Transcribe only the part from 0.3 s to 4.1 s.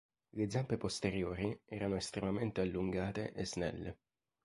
Le zampe posteriori erano estremamente allungate e snelle.